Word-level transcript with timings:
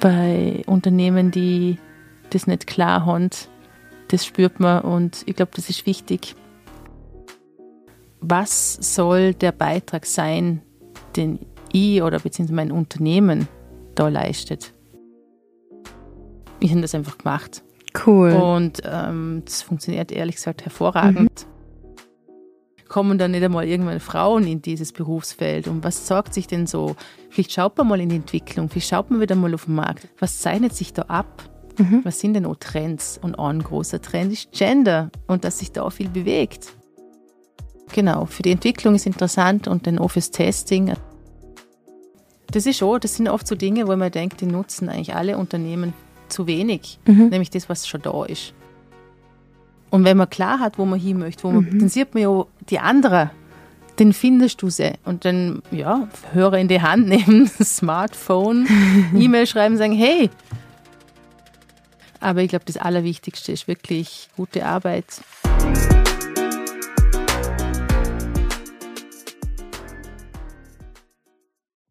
bei 0.00 0.62
Unternehmen, 0.66 1.30
die 1.30 1.78
das 2.30 2.46
nicht 2.46 2.66
klar 2.66 3.06
haben. 3.06 3.30
Das 4.08 4.24
spürt 4.24 4.60
man 4.60 4.82
und 4.82 5.22
ich 5.26 5.36
glaube, 5.36 5.52
das 5.54 5.68
ist 5.68 5.86
wichtig. 5.86 6.36
Was 8.20 8.74
soll 8.74 9.34
der 9.34 9.52
Beitrag 9.52 10.06
sein, 10.06 10.62
den 11.16 11.40
ich 11.72 12.02
oder 12.02 12.20
beziehungsweise 12.20 12.54
mein 12.54 12.72
Unternehmen 12.72 13.48
da 13.94 14.08
leistet? 14.08 14.72
Ich 16.60 16.70
habe 16.70 16.80
das 16.80 16.94
einfach 16.94 17.18
gemacht. 17.18 17.62
Cool. 18.06 18.32
Und 18.32 18.82
ähm, 18.84 19.42
das 19.44 19.62
funktioniert 19.62 20.12
ehrlich 20.12 20.36
gesagt 20.36 20.64
hervorragend. 20.64 21.46
Mhm. 21.46 21.55
Kommen 22.88 23.18
dann 23.18 23.32
nicht 23.32 23.42
einmal 23.42 23.66
irgendwann 23.66 24.00
Frauen 24.00 24.46
in 24.46 24.62
dieses 24.62 24.92
Berufsfeld? 24.92 25.66
Und 25.66 25.82
was 25.82 26.06
sagt 26.06 26.34
sich 26.34 26.46
denn 26.46 26.66
so? 26.66 26.96
Vielleicht 27.30 27.52
schaut 27.52 27.76
man 27.78 27.88
mal 27.88 28.00
in 28.00 28.08
die 28.08 28.16
Entwicklung, 28.16 28.68
vielleicht 28.68 28.88
schaut 28.88 29.10
man 29.10 29.20
wieder 29.20 29.34
mal 29.34 29.52
auf 29.54 29.64
den 29.64 29.74
Markt. 29.74 30.08
Was 30.18 30.40
zeichnet 30.40 30.74
sich 30.74 30.92
da 30.92 31.02
ab? 31.02 31.42
Mhm. 31.78 32.02
Was 32.04 32.20
sind 32.20 32.34
denn 32.34 32.46
auch 32.46 32.56
Trends? 32.56 33.18
Und 33.20 33.38
ein 33.38 33.62
großer 33.62 34.00
Trend 34.00 34.32
ist 34.32 34.52
Gender 34.52 35.10
und 35.26 35.44
dass 35.44 35.58
sich 35.58 35.72
da 35.72 35.90
viel 35.90 36.08
bewegt. 36.08 36.72
Genau, 37.92 38.26
für 38.26 38.42
die 38.42 38.50
Entwicklung 38.50 38.94
ist 38.94 39.06
interessant 39.06 39.68
und 39.68 39.86
dann 39.86 39.98
auch 39.98 40.08
fürs 40.08 40.30
Testing. 40.30 40.92
Das 42.50 42.66
ist 42.66 42.78
schon, 42.78 43.00
das 43.00 43.16
sind 43.16 43.28
oft 43.28 43.46
so 43.46 43.54
Dinge, 43.54 43.86
wo 43.86 43.96
man 43.96 44.10
denkt, 44.10 44.40
die 44.40 44.46
nutzen 44.46 44.88
eigentlich 44.88 45.14
alle 45.14 45.36
Unternehmen 45.38 45.92
zu 46.28 46.46
wenig, 46.46 46.98
mhm. 47.06 47.28
nämlich 47.28 47.50
das, 47.50 47.68
was 47.68 47.86
schon 47.86 48.02
da 48.02 48.24
ist. 48.24 48.54
Und 49.96 50.04
wenn 50.04 50.18
man 50.18 50.28
klar 50.28 50.60
hat, 50.60 50.76
wo 50.76 50.84
man 50.84 51.00
hin 51.00 51.18
möchte, 51.18 51.44
wo 51.44 51.50
man, 51.50 51.64
mhm. 51.64 51.78
dann 51.78 51.88
sieht 51.88 52.12
man 52.12 52.22
ja 52.22 52.44
die 52.68 52.78
anderen, 52.78 53.30
dann 53.96 54.12
findest 54.12 54.60
du 54.60 54.68
sie 54.68 54.92
und 55.06 55.24
dann, 55.24 55.62
ja, 55.70 56.06
Hörer 56.34 56.58
in 56.58 56.68
die 56.68 56.82
Hand 56.82 57.08
nehmen, 57.08 57.50
Smartphone, 57.64 58.68
E-Mail 59.14 59.46
schreiben, 59.46 59.78
sagen, 59.78 59.94
hey. 59.94 60.28
Aber 62.20 62.42
ich 62.42 62.50
glaube, 62.50 62.66
das 62.66 62.76
Allerwichtigste 62.76 63.52
ist 63.52 63.68
wirklich 63.68 64.28
gute 64.36 64.66
Arbeit. 64.66 65.06